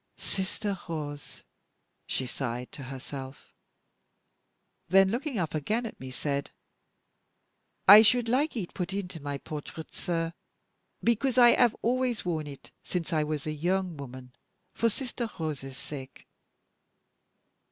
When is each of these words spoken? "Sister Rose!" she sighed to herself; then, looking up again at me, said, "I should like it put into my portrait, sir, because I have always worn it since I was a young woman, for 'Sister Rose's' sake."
"Sister 0.17 0.75
Rose!" 0.89 1.43
she 2.07 2.25
sighed 2.25 2.71
to 2.71 2.81
herself; 2.81 3.53
then, 4.89 5.11
looking 5.11 5.37
up 5.37 5.53
again 5.53 5.85
at 5.85 5.99
me, 5.99 6.09
said, 6.09 6.49
"I 7.87 8.01
should 8.01 8.27
like 8.27 8.57
it 8.57 8.73
put 8.73 8.93
into 8.93 9.19
my 9.21 9.37
portrait, 9.37 9.93
sir, 9.93 10.33
because 11.03 11.37
I 11.37 11.49
have 11.51 11.75
always 11.83 12.25
worn 12.25 12.47
it 12.47 12.71
since 12.81 13.13
I 13.13 13.23
was 13.23 13.45
a 13.45 13.51
young 13.51 13.95
woman, 13.95 14.31
for 14.73 14.89
'Sister 14.89 15.29
Rose's' 15.37 15.77
sake." 15.77 16.25